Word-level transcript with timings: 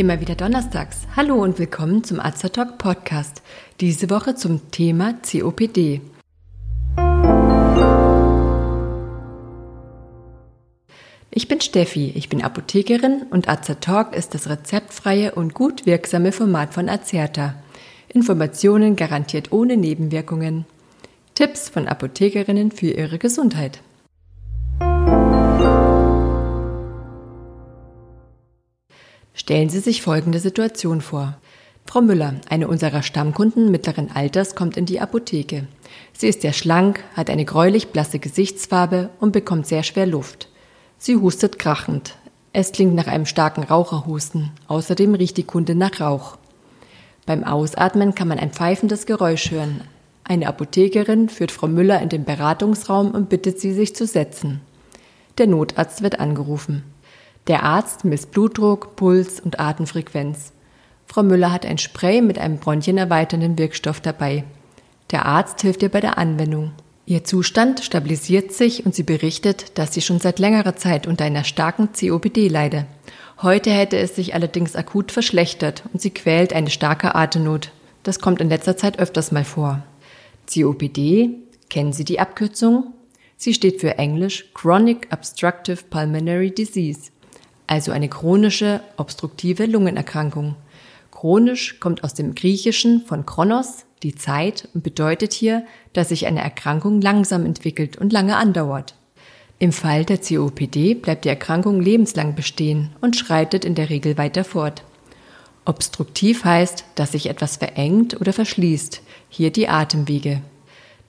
Immer 0.00 0.18
wieder 0.18 0.34
donnerstags. 0.34 1.00
Hallo 1.14 1.34
und 1.34 1.58
willkommen 1.58 2.02
zum 2.04 2.20
Azertalk 2.20 2.78
Podcast. 2.78 3.42
Diese 3.80 4.08
Woche 4.08 4.34
zum 4.34 4.70
Thema 4.70 5.12
COPD. 5.30 6.00
Ich 11.30 11.48
bin 11.48 11.60
Steffi, 11.60 12.12
ich 12.14 12.30
bin 12.30 12.42
Apothekerin 12.42 13.26
und 13.28 13.50
Azertalk 13.50 14.16
ist 14.16 14.32
das 14.32 14.48
rezeptfreie 14.48 15.34
und 15.34 15.52
gut 15.52 15.84
wirksame 15.84 16.32
Format 16.32 16.72
von 16.72 16.88
Azerta. 16.88 17.56
Informationen 18.08 18.96
garantiert 18.96 19.52
ohne 19.52 19.76
Nebenwirkungen. 19.76 20.64
Tipps 21.34 21.68
von 21.68 21.86
Apothekerinnen 21.86 22.70
für 22.70 22.90
ihre 22.90 23.18
Gesundheit. 23.18 23.82
Stellen 29.50 29.68
Sie 29.68 29.80
sich 29.80 30.02
folgende 30.02 30.38
Situation 30.38 31.00
vor. 31.00 31.36
Frau 31.84 32.02
Müller, 32.02 32.34
eine 32.48 32.68
unserer 32.68 33.02
Stammkunden 33.02 33.68
mittleren 33.68 34.08
Alters, 34.14 34.54
kommt 34.54 34.76
in 34.76 34.86
die 34.86 35.00
Apotheke. 35.00 35.66
Sie 36.12 36.28
ist 36.28 36.42
sehr 36.42 36.52
schlank, 36.52 37.02
hat 37.14 37.30
eine 37.30 37.44
gräulich 37.44 37.88
blasse 37.88 38.20
Gesichtsfarbe 38.20 39.10
und 39.18 39.32
bekommt 39.32 39.66
sehr 39.66 39.82
schwer 39.82 40.06
Luft. 40.06 40.48
Sie 40.98 41.16
hustet 41.16 41.58
krachend. 41.58 42.14
Es 42.52 42.70
klingt 42.70 42.94
nach 42.94 43.08
einem 43.08 43.26
starken 43.26 43.64
Raucherhusten. 43.64 44.52
Außerdem 44.68 45.16
riecht 45.16 45.36
die 45.36 45.42
Kunde 45.42 45.74
nach 45.74 46.00
Rauch. 46.00 46.38
Beim 47.26 47.42
Ausatmen 47.42 48.14
kann 48.14 48.28
man 48.28 48.38
ein 48.38 48.52
pfeifendes 48.52 49.04
Geräusch 49.04 49.50
hören. 49.50 49.80
Eine 50.22 50.46
Apothekerin 50.46 51.28
führt 51.28 51.50
Frau 51.50 51.66
Müller 51.66 52.00
in 52.00 52.08
den 52.08 52.24
Beratungsraum 52.24 53.10
und 53.10 53.28
bittet 53.28 53.58
sie, 53.58 53.72
sich 53.72 53.96
zu 53.96 54.06
setzen. 54.06 54.60
Der 55.38 55.48
Notarzt 55.48 56.02
wird 56.04 56.20
angerufen. 56.20 56.84
Der 57.50 57.64
Arzt 57.64 58.04
misst 58.04 58.30
Blutdruck, 58.30 58.94
Puls 58.94 59.40
und 59.40 59.58
Atemfrequenz. 59.58 60.52
Frau 61.04 61.24
Müller 61.24 61.50
hat 61.50 61.66
ein 61.66 61.78
Spray 61.78 62.22
mit 62.22 62.38
einem 62.38 62.58
bronchienerweiternden 62.58 63.58
Wirkstoff 63.58 64.00
dabei. 64.00 64.44
Der 65.10 65.26
Arzt 65.26 65.60
hilft 65.62 65.82
ihr 65.82 65.88
bei 65.88 66.00
der 66.00 66.16
Anwendung. 66.16 66.70
Ihr 67.06 67.24
Zustand 67.24 67.80
stabilisiert 67.80 68.52
sich 68.52 68.86
und 68.86 68.94
sie 68.94 69.02
berichtet, 69.02 69.76
dass 69.78 69.92
sie 69.92 70.00
schon 70.00 70.20
seit 70.20 70.38
längerer 70.38 70.76
Zeit 70.76 71.08
unter 71.08 71.24
einer 71.24 71.42
starken 71.42 71.88
COPD 71.92 72.46
leide. 72.46 72.86
Heute 73.42 73.70
hätte 73.70 73.98
es 73.98 74.14
sich 74.14 74.32
allerdings 74.32 74.76
akut 74.76 75.10
verschlechtert 75.10 75.82
und 75.92 76.00
sie 76.00 76.10
quält 76.10 76.52
eine 76.52 76.70
starke 76.70 77.16
Atemnot. 77.16 77.72
Das 78.04 78.20
kommt 78.20 78.40
in 78.40 78.48
letzter 78.48 78.76
Zeit 78.76 79.00
öfters 79.00 79.32
mal 79.32 79.44
vor. 79.44 79.82
COPD, 80.46 81.30
kennen 81.68 81.92
Sie 81.92 82.04
die 82.04 82.20
Abkürzung? 82.20 82.94
Sie 83.36 83.54
steht 83.54 83.80
für 83.80 83.98
Englisch 83.98 84.44
Chronic 84.54 85.08
Obstructive 85.10 85.82
Pulmonary 85.90 86.52
Disease 86.52 87.10
also 87.70 87.92
eine 87.92 88.08
chronische 88.08 88.80
obstruktive 88.96 89.64
Lungenerkrankung. 89.66 90.56
Chronisch 91.12 91.78
kommt 91.78 92.02
aus 92.02 92.14
dem 92.14 92.34
Griechischen 92.34 93.02
von 93.06 93.24
Chronos, 93.24 93.84
die 94.02 94.16
Zeit, 94.16 94.68
und 94.74 94.82
bedeutet 94.82 95.32
hier, 95.32 95.64
dass 95.92 96.08
sich 96.08 96.26
eine 96.26 96.42
Erkrankung 96.42 97.00
langsam 97.00 97.46
entwickelt 97.46 97.96
und 97.96 98.12
lange 98.12 98.36
andauert. 98.36 98.96
Im 99.60 99.72
Fall 99.72 100.04
der 100.04 100.18
COPD 100.18 100.94
bleibt 100.94 101.24
die 101.24 101.28
Erkrankung 101.28 101.80
lebenslang 101.80 102.34
bestehen 102.34 102.90
und 103.00 103.14
schreitet 103.14 103.64
in 103.64 103.76
der 103.76 103.88
Regel 103.88 104.18
weiter 104.18 104.42
fort. 104.42 104.82
Obstruktiv 105.64 106.44
heißt, 106.44 106.84
dass 106.96 107.12
sich 107.12 107.28
etwas 107.28 107.58
verengt 107.58 108.20
oder 108.20 108.32
verschließt, 108.32 109.00
hier 109.28 109.52
die 109.52 109.68
Atemwege. 109.68 110.42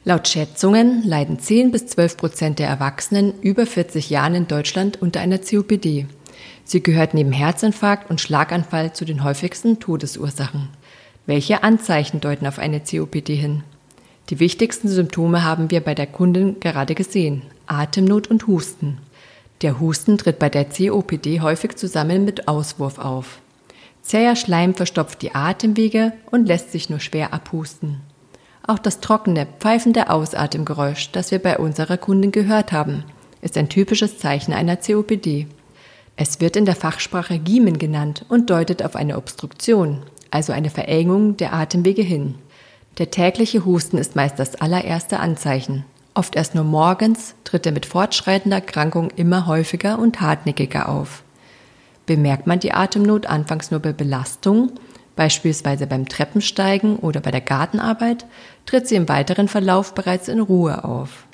Laut 0.03 0.27
Schätzungen 0.27 1.01
leiden 1.03 1.39
10 1.39 1.71
bis 1.71 1.87
12 1.87 2.17
Prozent 2.17 2.59
der 2.59 2.67
Erwachsenen 2.67 3.39
über 3.41 3.65
40 3.65 4.09
Jahren 4.11 4.35
in 4.35 4.47
Deutschland 4.47 5.01
unter 5.01 5.21
einer 5.21 5.39
COPD. 5.39 6.05
Sie 6.63 6.81
gehört 6.81 7.13
neben 7.13 7.31
Herzinfarkt 7.31 8.09
und 8.09 8.21
Schlaganfall 8.21 8.93
zu 8.93 9.05
den 9.05 9.23
häufigsten 9.23 9.79
Todesursachen. 9.79 10.69
Welche 11.25 11.63
Anzeichen 11.63 12.21
deuten 12.21 12.47
auf 12.47 12.59
eine 12.59 12.79
COPD 12.79 13.35
hin? 13.35 13.63
Die 14.29 14.39
wichtigsten 14.39 14.87
Symptome 14.87 15.43
haben 15.43 15.71
wir 15.71 15.81
bei 15.81 15.93
der 15.93 16.07
Kundin 16.07 16.59
gerade 16.59 16.95
gesehen. 16.95 17.41
Atemnot 17.67 18.27
und 18.27 18.47
Husten. 18.47 18.99
Der 19.61 19.79
Husten 19.79 20.17
tritt 20.17 20.39
bei 20.39 20.49
der 20.49 20.65
COPD 20.65 21.41
häufig 21.41 21.75
zusammen 21.75 22.25
mit 22.25 22.47
Auswurf 22.47 22.97
auf. 22.97 23.39
Zäher 24.01 24.35
Schleim 24.35 24.73
verstopft 24.73 25.21
die 25.21 25.35
Atemwege 25.35 26.13
und 26.31 26.47
lässt 26.47 26.71
sich 26.71 26.89
nur 26.89 26.99
schwer 26.99 27.33
abhusten. 27.33 28.01
Auch 28.65 28.79
das 28.79 28.99
trockene, 28.99 29.47
pfeifende 29.59 30.09
Ausatemgeräusch, 30.09 31.11
das 31.11 31.31
wir 31.31 31.39
bei 31.39 31.57
unserer 31.57 31.97
Kundin 31.97 32.31
gehört 32.31 32.71
haben, 32.71 33.03
ist 33.41 33.57
ein 33.57 33.69
typisches 33.69 34.17
Zeichen 34.17 34.53
einer 34.53 34.77
COPD. 34.77 35.47
Es 36.15 36.39
wird 36.39 36.55
in 36.55 36.65
der 36.65 36.75
Fachsprache 36.75 37.39
Giemen 37.39 37.77
genannt 37.79 38.25
und 38.29 38.49
deutet 38.49 38.83
auf 38.83 38.95
eine 38.95 39.17
Obstruktion, 39.17 40.03
also 40.29 40.53
eine 40.53 40.69
Verengung 40.69 41.37
der 41.37 41.53
Atemwege 41.53 42.01
hin. 42.01 42.35
Der 42.97 43.09
tägliche 43.09 43.65
Husten 43.65 43.97
ist 43.97 44.15
meist 44.15 44.37
das 44.37 44.55
allererste 44.55 45.19
Anzeichen. 45.19 45.85
Oft 46.13 46.35
erst 46.35 46.55
nur 46.55 46.65
morgens 46.65 47.35
tritt 47.45 47.65
er 47.65 47.71
mit 47.71 47.85
fortschreitender 47.85 48.57
Erkrankung 48.57 49.11
immer 49.15 49.47
häufiger 49.47 49.97
und 49.97 50.19
hartnäckiger 50.19 50.89
auf. 50.89 51.23
Bemerkt 52.05 52.47
man 52.47 52.59
die 52.59 52.73
Atemnot 52.73 53.27
anfangs 53.27 53.71
nur 53.71 53.79
bei 53.79 53.93
Belastung, 53.93 54.71
beispielsweise 55.15 55.87
beim 55.87 56.07
Treppensteigen 56.09 56.97
oder 56.97 57.21
bei 57.21 57.31
der 57.31 57.41
Gartenarbeit, 57.41 58.25
tritt 58.65 58.87
sie 58.87 58.95
im 58.95 59.07
weiteren 59.07 59.47
Verlauf 59.47 59.93
bereits 59.93 60.27
in 60.27 60.41
Ruhe 60.41 60.83
auf. 60.83 61.25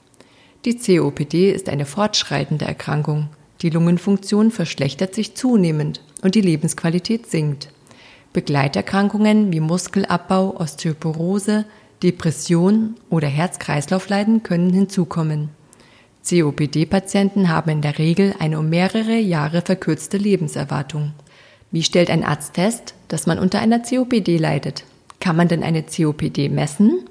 Die 0.65 0.77
COPD 0.77 1.51
ist 1.51 1.69
eine 1.69 1.85
fortschreitende 1.85 2.65
Erkrankung. 2.65 3.29
Die 3.61 3.69
Lungenfunktion 3.69 4.51
verschlechtert 4.51 5.15
sich 5.15 5.35
zunehmend 5.35 6.01
und 6.21 6.35
die 6.35 6.41
Lebensqualität 6.41 7.27
sinkt. 7.27 7.69
Begleiterkrankungen 8.33 9.51
wie 9.51 9.59
Muskelabbau, 9.59 10.57
Osteoporose, 10.59 11.65
Depression 12.03 12.95
oder 13.09 13.27
Herz-Kreislauf-Leiden 13.27 14.43
können 14.43 14.71
hinzukommen. 14.71 15.49
COPD-Patienten 16.27 17.49
haben 17.49 17.71
in 17.71 17.81
der 17.81 17.97
Regel 17.97 18.35
eine 18.37 18.59
um 18.59 18.69
mehrere 18.69 19.17
Jahre 19.17 19.61
verkürzte 19.61 20.17
Lebenserwartung. 20.17 21.13
Wie 21.71 21.83
stellt 21.83 22.09
ein 22.09 22.23
Arzt 22.23 22.55
fest, 22.55 22.93
dass 23.07 23.25
man 23.25 23.39
unter 23.39 23.59
einer 23.59 23.79
COPD 23.79 24.37
leidet? 24.37 24.83
Kann 25.19 25.35
man 25.35 25.47
denn 25.47 25.63
eine 25.63 25.83
COPD 25.83 26.49
messen? 26.49 27.05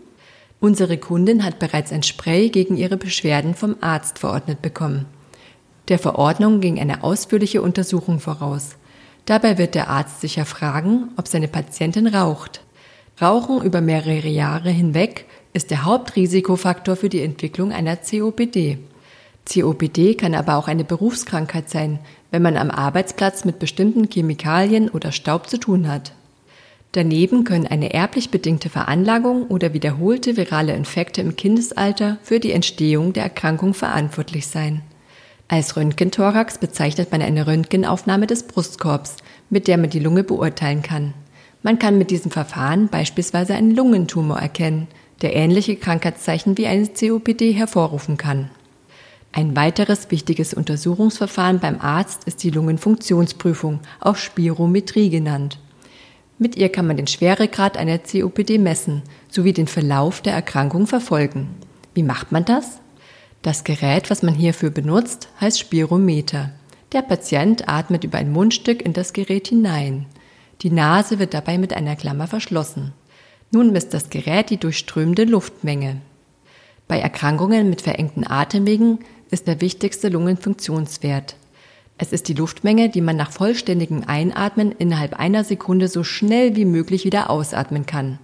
Unsere 0.61 0.97
Kundin 0.99 1.45
hat 1.45 1.59
bereits 1.59 1.93
ein 1.93 2.03
Spray 2.03 2.51
gegen 2.51 2.77
ihre 2.77 2.97
Beschwerden 2.97 3.55
vom 3.55 3.77
Arzt 3.81 4.19
verordnet 4.19 4.63
bekommen. 4.63 5.07
Der 5.89 5.99
Verordnung 5.99 6.61
ging 6.61 6.81
eine 6.81 7.05
ausführliche 7.05 7.63
Untersuchung 7.63 8.19
voraus. 8.19 8.77
Dabei 9.25 9.59
wird 9.59 9.75
der 9.75 9.89
Arzt 9.89 10.21
sicher 10.21 10.45
fragen, 10.45 11.09
ob 11.17 11.29
seine 11.29 11.49
Patientin 11.49 12.07
raucht. 12.07 12.63
Rauchen 13.21 13.63
über 13.63 13.81
mehrere 13.81 14.29
Jahre 14.29 14.71
hinweg 14.71 15.27
ist 15.53 15.71
der 15.71 15.85
Hauptrisikofaktor 15.85 16.97
für 16.97 17.09
die 17.09 17.23
Entwicklung 17.23 17.73
einer 17.73 17.97
COPD. 17.97 18.79
COPD 19.47 20.15
kann 20.15 20.35
aber 20.35 20.57
auch 20.57 20.69
eine 20.69 20.85
Berufskrankheit 20.85 21.71
sein, 21.71 22.01
wenn 22.31 22.43
man 22.43 22.57
am 22.57 22.71
Arbeitsplatz 22.71 23.45
mit 23.45 23.59
bestimmten 23.59 24.09
Chemikalien 24.11 24.89
oder 24.89 25.13
Staub 25.13 25.49
zu 25.49 25.59
tun 25.59 25.89
hat. 25.89 26.13
Daneben 26.93 27.45
können 27.45 27.67
eine 27.67 27.95
erblich 27.95 28.31
bedingte 28.31 28.71
Veranlagung 28.71 29.47
oder 29.47 29.73
wiederholte 29.73 30.37
virale 30.37 30.75
Infekte 30.75 31.21
im 31.21 31.37
Kindesalter 31.37 32.19
für 32.23 32.41
die 32.41 32.53
Entstehung 32.53 33.13
der 33.13 33.25
Erkrankung 33.25 33.75
verantwortlich 33.75 34.47
sein. 34.47 34.83
Als 35.49 35.77
Röntgenthorax 35.77 36.59
bezeichnet 36.59 37.13
man 37.13 37.23
eine 37.23 37.47
Röntgenaufnahme 37.47 38.27
des 38.27 38.45
Brustkorbs, 38.45 39.17
mit 39.49 39.69
der 39.69 39.79
man 39.79 39.91
die 39.91 40.01
Lunge 40.01 40.25
beurteilen 40.25 40.83
kann. 40.83 41.15
Man 41.63 41.79
kann 41.79 41.99
mit 41.99 42.11
diesem 42.11 42.33
Verfahren 42.33 42.89
beispielsweise 42.89 43.55
einen 43.55 43.75
Lungentumor 43.75 44.39
erkennen, 44.39 44.89
der 45.23 45.37
ähnliche 45.37 45.77
Krankheitszeichen 45.77 46.59
wie 46.59 46.67
eine 46.67 46.89
COPD 46.89 47.53
hervorrufen 47.53 48.17
kann. 48.17 48.51
Ein 49.33 49.55
weiteres 49.55 50.11
wichtiges 50.11 50.53
Untersuchungsverfahren 50.53 51.61
beim 51.61 51.81
Arzt 51.81 52.25
ist 52.25 52.43
die 52.43 52.51
Lungenfunktionsprüfung, 52.51 53.81
auch 54.01 54.17
Spirometrie 54.17 55.11
genannt. 55.11 55.61
Mit 56.39 56.57
ihr 56.57 56.71
kann 56.71 56.87
man 56.87 56.97
den 56.97 57.07
Schweregrad 57.07 57.77
einer 57.77 57.99
COPD 57.99 58.59
messen 58.59 59.03
sowie 59.31 59.53
den 59.53 59.69
Verlauf 59.69 60.23
der 60.23 60.35
Erkrankung 60.35 60.87
verfolgen. 60.87 61.51
Wie 61.95 62.03
macht 62.03 62.33
man 62.33 62.45
das? 62.45 62.81
Das 63.47 63.63
Gerät, 63.63 64.11
was 64.11 64.25
man 64.25 64.35
hierfür 64.35 64.71
benutzt, 64.71 65.29
heißt 65.41 65.61
Spirometer. 65.61 66.51
Der 66.91 67.03
Patient 67.03 67.69
atmet 67.69 68.03
über 68.03 68.19
ein 68.19 68.33
Mundstück 68.33 68.83
in 68.83 68.93
das 68.93 69.13
Gerät 69.13 69.47
hinein. 69.47 70.07
Die 70.63 70.71
Nase 70.73 71.21
wird 71.21 71.33
dabei 71.33 71.57
mit 71.57 71.73
einer 71.73 71.95
Klammer 71.95 72.27
verschlossen. 72.27 72.93
Nun 73.53 73.71
misst 73.71 73.95
das 73.95 74.11
Gerät 74.11 74.51
die 74.51 74.57
durchströmende 74.57 75.23
Luftmenge. 75.23 75.99
Bei 76.89 76.99
Erkrankungen 76.99 77.71
mit 77.71 77.83
verengten 77.83 78.27
Atemwegen 78.27 78.99
ist 79.31 79.47
der 79.47 79.61
wichtigste 79.61 80.09
Lungenfunktionswert. 80.09 81.37
Es 81.99 82.13
ist 82.13 82.27
die 82.27 82.35
Luftmenge, 82.35 82.89
die 82.89 83.01
man 83.01 83.15
nach 83.15 83.31
vollständigem 83.31 84.03
Einatmen 84.09 84.73
innerhalb 84.73 85.15
einer 85.21 85.45
Sekunde 85.45 85.87
so 85.87 86.03
schnell 86.03 86.57
wie 86.57 86.65
möglich 86.65 87.05
wieder 87.05 87.31
ausatmen 87.31 87.87
kann. 87.87 88.19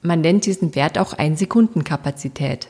Man 0.00 0.22
nennt 0.22 0.46
diesen 0.46 0.74
Wert 0.74 0.96
auch 0.96 1.12
Einsekundenkapazität. 1.12 2.68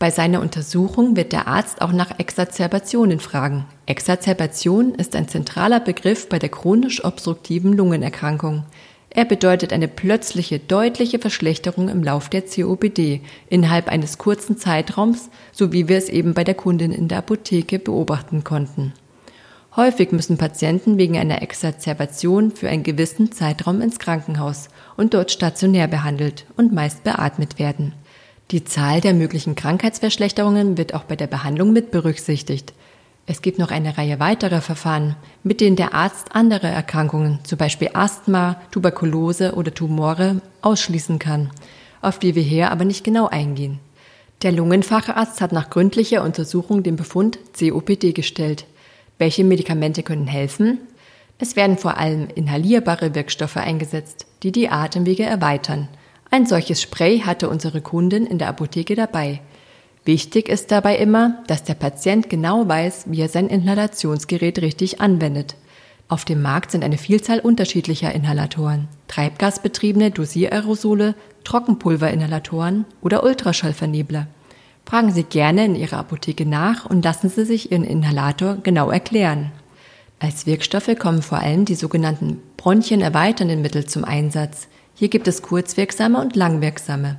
Bei 0.00 0.10
seiner 0.10 0.40
Untersuchung 0.40 1.14
wird 1.14 1.32
der 1.32 1.46
Arzt 1.46 1.82
auch 1.82 1.92
nach 1.92 2.18
Exazerbationen 2.18 3.20
fragen. 3.20 3.66
Exazerbation 3.84 4.94
ist 4.94 5.14
ein 5.14 5.28
zentraler 5.28 5.78
Begriff 5.78 6.26
bei 6.26 6.38
der 6.38 6.48
chronisch 6.48 7.04
obstruktiven 7.04 7.74
Lungenerkrankung. 7.74 8.64
Er 9.10 9.26
bedeutet 9.26 9.74
eine 9.74 9.88
plötzliche, 9.88 10.58
deutliche 10.58 11.18
Verschlechterung 11.18 11.90
im 11.90 12.02
Lauf 12.02 12.30
der 12.30 12.40
COPD 12.40 13.20
innerhalb 13.50 13.88
eines 13.88 14.16
kurzen 14.16 14.56
Zeitraums, 14.56 15.28
so 15.52 15.70
wie 15.70 15.86
wir 15.86 15.98
es 15.98 16.08
eben 16.08 16.32
bei 16.32 16.44
der 16.44 16.54
Kundin 16.54 16.92
in 16.92 17.08
der 17.08 17.18
Apotheke 17.18 17.78
beobachten 17.78 18.42
konnten. 18.42 18.94
Häufig 19.76 20.12
müssen 20.12 20.38
Patienten 20.38 20.96
wegen 20.96 21.18
einer 21.18 21.42
Exazerbation 21.42 22.52
für 22.52 22.70
einen 22.70 22.84
gewissen 22.84 23.32
Zeitraum 23.32 23.82
ins 23.82 23.98
Krankenhaus 23.98 24.70
und 24.96 25.12
dort 25.12 25.30
stationär 25.30 25.88
behandelt 25.88 26.46
und 26.56 26.72
meist 26.72 27.04
beatmet 27.04 27.58
werden. 27.58 27.92
Die 28.50 28.64
Zahl 28.64 29.00
der 29.00 29.14
möglichen 29.14 29.54
Krankheitsverschlechterungen 29.54 30.76
wird 30.76 30.92
auch 30.92 31.04
bei 31.04 31.14
der 31.14 31.28
Behandlung 31.28 31.72
mit 31.72 31.92
berücksichtigt. 31.92 32.72
Es 33.26 33.42
gibt 33.42 33.60
noch 33.60 33.70
eine 33.70 33.96
Reihe 33.96 34.18
weiterer 34.18 34.60
Verfahren, 34.60 35.14
mit 35.44 35.60
denen 35.60 35.76
der 35.76 35.94
Arzt 35.94 36.34
andere 36.34 36.66
Erkrankungen, 36.66 37.38
zum 37.44 37.58
Beispiel 37.58 37.90
Asthma, 37.92 38.60
Tuberkulose 38.72 39.54
oder 39.54 39.72
Tumore, 39.72 40.42
ausschließen 40.62 41.20
kann, 41.20 41.50
auf 42.02 42.18
die 42.18 42.34
wir 42.34 42.42
hier 42.42 42.72
aber 42.72 42.84
nicht 42.84 43.04
genau 43.04 43.28
eingehen. 43.28 43.78
Der 44.42 44.50
Lungenfacharzt 44.50 45.40
hat 45.40 45.52
nach 45.52 45.70
gründlicher 45.70 46.24
Untersuchung 46.24 46.82
den 46.82 46.96
Befund 46.96 47.38
COPD 47.56 48.12
gestellt. 48.12 48.64
Welche 49.18 49.44
Medikamente 49.44 50.02
können 50.02 50.26
helfen? 50.26 50.78
Es 51.38 51.54
werden 51.54 51.78
vor 51.78 51.98
allem 51.98 52.26
inhalierbare 52.34 53.14
Wirkstoffe 53.14 53.58
eingesetzt, 53.58 54.26
die 54.42 54.50
die 54.50 54.70
Atemwege 54.70 55.22
erweitern– 55.22 55.86
ein 56.30 56.46
solches 56.46 56.80
Spray 56.80 57.20
hatte 57.20 57.48
unsere 57.48 57.80
Kundin 57.80 58.26
in 58.26 58.38
der 58.38 58.48
Apotheke 58.48 58.94
dabei. 58.94 59.40
Wichtig 60.04 60.48
ist 60.48 60.70
dabei 60.70 60.96
immer, 60.96 61.42
dass 61.46 61.64
der 61.64 61.74
Patient 61.74 62.30
genau 62.30 62.66
weiß, 62.66 63.04
wie 63.08 63.20
er 63.20 63.28
sein 63.28 63.48
Inhalationsgerät 63.48 64.60
richtig 64.60 65.00
anwendet. 65.00 65.56
Auf 66.08 66.24
dem 66.24 66.42
Markt 66.42 66.72
sind 66.72 66.82
eine 66.82 66.98
Vielzahl 66.98 67.38
unterschiedlicher 67.38 68.12
Inhalatoren, 68.12 68.88
treibgasbetriebene 69.08 70.10
Dosiererosole, 70.10 71.14
Trockenpulverinhalatoren 71.44 72.84
oder 73.00 73.22
Ultraschallvernebler. 73.22 74.26
Fragen 74.84 75.12
Sie 75.12 75.22
gerne 75.22 75.64
in 75.66 75.76
Ihrer 75.76 75.98
Apotheke 75.98 76.46
nach 76.46 76.86
und 76.86 77.04
lassen 77.04 77.28
Sie 77.28 77.44
sich 77.44 77.70
Ihren 77.70 77.84
Inhalator 77.84 78.56
genau 78.60 78.90
erklären. 78.90 79.52
Als 80.18 80.46
Wirkstoffe 80.46 80.98
kommen 80.98 81.22
vor 81.22 81.38
allem 81.38 81.64
die 81.64 81.76
sogenannten 81.76 82.42
bronchienerweiternden 82.56 83.62
Mittel 83.62 83.86
zum 83.86 84.04
Einsatz. 84.04 84.66
Hier 85.00 85.08
gibt 85.08 85.28
es 85.28 85.40
kurzwirksame 85.40 86.20
und 86.20 86.36
langwirksame. 86.36 87.16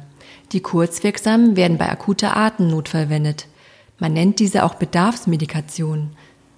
Die 0.52 0.60
kurzwirksamen 0.60 1.56
werden 1.56 1.80
bei 1.80 1.90
akuter 1.90 2.38
Atemnot 2.38 2.90
verwendet. 2.90 3.48
Man 3.98 4.14
nennt 4.14 4.38
diese 4.38 4.66
auch 4.66 4.76
Bedarfsmedikation. 4.76 6.12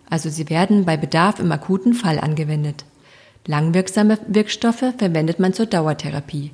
Also 0.09 0.29
sie 0.29 0.49
werden 0.49 0.83
bei 0.83 0.97
Bedarf 0.97 1.39
im 1.39 1.49
akuten 1.49 1.93
Fall 1.93 2.19
angewendet. 2.19 2.83
Langwirksame 3.45 4.17
Wirkstoffe 4.27 4.83
verwendet 4.97 5.39
man 5.39 5.53
zur 5.53 5.65
Dauertherapie. 5.65 6.51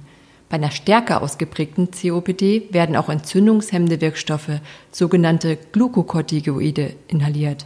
Bei 0.50 0.58
einer 0.58 0.70
stärker 0.70 1.24
ausgeprägten 1.24 1.90
COPD 1.90 2.68
werden 2.70 2.96
auch 2.96 3.10
entzündungshemmende 3.10 4.02
Wirkstoffe, 4.02 4.62
sogenannte 4.92 5.58
Glukokortikoide, 5.72 6.94
inhaliert. 7.08 7.66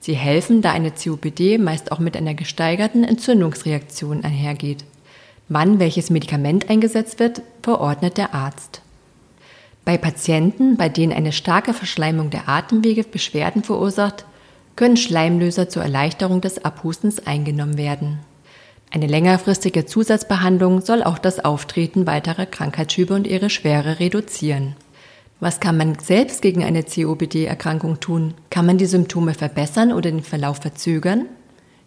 Sie 0.00 0.14
helfen, 0.14 0.60
da 0.60 0.72
eine 0.72 0.90
COPD 0.90 1.58
meist 1.58 1.92
auch 1.92 2.00
mit 2.00 2.16
einer 2.16 2.34
gesteigerten 2.34 3.04
Entzündungsreaktion 3.04 4.24
einhergeht. 4.24 4.84
Wann 5.54 5.78
welches 5.78 6.08
Medikament 6.08 6.70
eingesetzt 6.70 7.18
wird, 7.18 7.42
verordnet 7.62 8.16
der 8.16 8.32
Arzt. 8.32 8.80
Bei 9.84 9.98
Patienten, 9.98 10.78
bei 10.78 10.88
denen 10.88 11.12
eine 11.12 11.30
starke 11.30 11.74
Verschleimung 11.74 12.30
der 12.30 12.48
Atemwege 12.48 13.04
Beschwerden 13.04 13.62
verursacht, 13.62 14.24
können 14.76 14.96
Schleimlöser 14.96 15.68
zur 15.68 15.82
Erleichterung 15.82 16.40
des 16.40 16.64
Abhustens 16.64 17.26
eingenommen 17.26 17.76
werden. 17.76 18.20
Eine 18.90 19.06
längerfristige 19.06 19.84
Zusatzbehandlung 19.84 20.80
soll 20.80 21.02
auch 21.02 21.18
das 21.18 21.44
Auftreten 21.44 22.06
weiterer 22.06 22.46
Krankheitsschübe 22.46 23.12
und 23.12 23.26
ihre 23.26 23.50
Schwere 23.50 24.00
reduzieren. 24.00 24.74
Was 25.38 25.60
kann 25.60 25.76
man 25.76 25.98
selbst 25.98 26.40
gegen 26.40 26.64
eine 26.64 26.82
COPD-Erkrankung 26.82 28.00
tun? 28.00 28.32
Kann 28.48 28.64
man 28.64 28.78
die 28.78 28.86
Symptome 28.86 29.34
verbessern 29.34 29.92
oder 29.92 30.10
den 30.10 30.22
Verlauf 30.22 30.62
verzögern? 30.62 31.26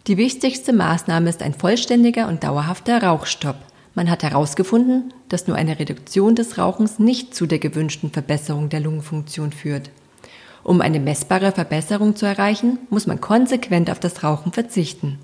Die 0.06 0.18
wichtigste 0.18 0.72
Maßnahme 0.72 1.28
ist 1.28 1.42
ein 1.42 1.52
vollständiger 1.52 2.28
und 2.28 2.44
dauerhafter 2.44 3.02
Rauchstopp. 3.02 3.56
Man 3.96 4.08
hat 4.08 4.22
herausgefunden, 4.22 5.12
dass 5.28 5.48
nur 5.48 5.56
eine 5.56 5.80
Reduktion 5.80 6.36
des 6.36 6.58
Rauchens 6.58 7.00
nicht 7.00 7.34
zu 7.34 7.46
der 7.46 7.58
gewünschten 7.58 8.12
Verbesserung 8.12 8.68
der 8.68 8.78
Lungenfunktion 8.78 9.50
führt. 9.50 9.90
Um 10.62 10.80
eine 10.80 11.00
messbare 11.00 11.50
Verbesserung 11.50 12.14
zu 12.14 12.24
erreichen, 12.24 12.78
muss 12.88 13.08
man 13.08 13.20
konsequent 13.20 13.90
auf 13.90 13.98
das 13.98 14.22
Rauchen 14.22 14.52
verzichten. 14.52 15.18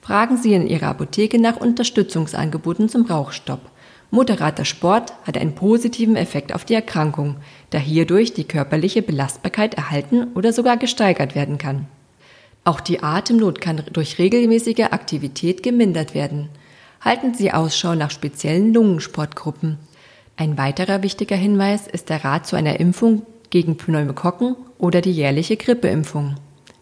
Fragen 0.00 0.36
Sie 0.36 0.54
in 0.54 0.68
Ihrer 0.68 0.86
Apotheke 0.86 1.40
nach 1.40 1.56
Unterstützungsangeboten 1.56 2.88
zum 2.88 3.06
Rauchstopp. 3.06 3.62
Moderater 4.12 4.64
Sport 4.64 5.14
hat 5.26 5.36
einen 5.36 5.56
positiven 5.56 6.14
Effekt 6.14 6.54
auf 6.54 6.64
die 6.64 6.74
Erkrankung, 6.74 7.38
da 7.70 7.78
hierdurch 7.78 8.34
die 8.34 8.44
körperliche 8.44 9.02
Belastbarkeit 9.02 9.74
erhalten 9.74 10.28
oder 10.36 10.52
sogar 10.52 10.76
gesteigert 10.76 11.34
werden 11.34 11.58
kann. 11.58 11.88
Auch 12.64 12.80
die 12.80 13.02
Atemnot 13.02 13.60
kann 13.60 13.82
durch 13.92 14.18
regelmäßige 14.18 14.90
Aktivität 14.90 15.62
gemindert 15.62 16.14
werden. 16.14 16.48
Halten 17.00 17.34
Sie 17.34 17.52
Ausschau 17.52 17.94
nach 17.94 18.10
speziellen 18.10 18.74
Lungensportgruppen. 18.74 19.78
Ein 20.36 20.58
weiterer 20.58 21.02
wichtiger 21.02 21.36
Hinweis 21.36 21.86
ist 21.86 22.10
der 22.10 22.24
Rat 22.24 22.46
zu 22.46 22.56
einer 22.56 22.78
Impfung 22.80 23.22
gegen 23.50 23.76
Pneumokokken 23.76 24.56
oder 24.78 25.00
die 25.00 25.12
jährliche 25.12 25.56
Grippeimpfung. 25.56 26.36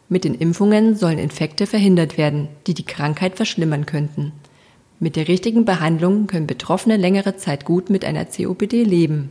Mit 0.09 0.25
den 0.25 0.35
Impfungen 0.35 0.95
sollen 0.95 1.19
Infekte 1.19 1.67
verhindert 1.67 2.17
werden, 2.17 2.49
die 2.67 2.75
die 2.75 2.85
Krankheit 2.85 3.37
verschlimmern 3.37 3.87
könnten. 3.87 4.33
Mit 5.01 5.17
der 5.17 5.29
richtigen 5.29 5.65
Behandlung 5.65 6.27
können 6.27 6.47
Betroffene 6.47 6.97
längere 6.97 7.37
Zeit 7.37 7.65
gut 7.65 7.91
mit 7.91 8.05
einer 8.05 8.25
COPD 8.25 8.85
leben. 8.85 9.31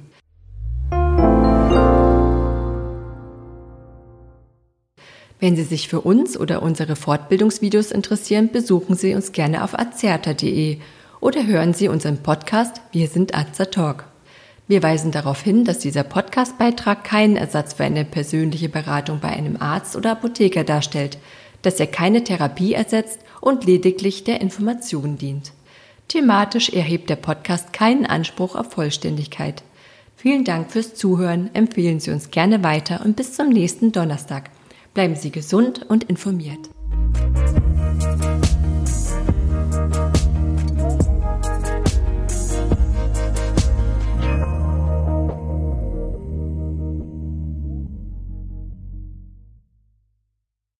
Wenn 5.40 5.56
Sie 5.56 5.64
sich 5.64 5.90
für 5.90 6.02
uns 6.02 6.38
oder 6.40 6.64
unsere 6.64 6.96
Fortbildungsvideos 6.96 7.92
interessieren, 7.92 8.52
besuchen 8.52 8.96
Sie 8.96 9.16
uns 9.16 9.32
gerne 9.34 9.64
auf 9.64 9.78
azerta.de 9.78 10.78
oder 11.20 11.46
hören 11.46 11.74
Sie 11.74 11.90
unseren 11.90 12.18
Podcast 12.24 12.82
Wir 12.92 13.08
sind 13.08 13.36
Azertalk. 13.36 14.06
Wir 14.68 14.82
weisen 14.82 15.12
darauf 15.12 15.42
hin, 15.42 15.65
dass 15.65 15.80
dieser 15.80 16.04
Podcastbeitrag 16.04 17.04
keinen 17.04 17.36
Ersatz 17.36 17.74
für 17.74 17.84
eine 17.84 18.06
persönliche 18.06 18.70
Beratung 18.70 19.20
bei 19.20 19.30
einem 19.30 19.58
Arzt 19.62 19.96
oder 19.96 20.13
Apotheker 20.13 20.63
darstellt, 20.63 21.20
dass 21.62 21.80
er 21.80 21.88
keine 21.88 22.24
Therapie 22.24 22.74
ersetzt 22.74 23.20
und 23.42 23.65
lediglich 23.65 24.24
der 24.24 24.42
Information 24.42 25.18
dient. 25.18 25.51
Thematisch 26.08 26.70
erhebt 26.70 27.10
der 27.10 27.15
Podcast 27.18 27.74
keinen 27.74 28.06
Anspruch 28.06 28.56
auf 28.56 28.72
Vollständigkeit. 28.72 29.63
Vielen 30.15 30.46
Dank 30.46 30.72
fürs 30.72 30.96
Zuhören, 30.96 31.50
empfehlen 31.54 32.00
Sie 32.00 32.12
uns 32.12 32.32
gerne 32.32 32.63
weiter 32.63 33.01
und 33.04 33.15
bis 33.15 33.34
zum 33.34 33.50
nächsten 33.50 33.92
Donnerstag. 33.92 34.50
Bleiben 34.96 35.16
Sie 35.16 35.30
gesund 35.30 35.86
und 35.90 36.06
informiert. 36.06 36.70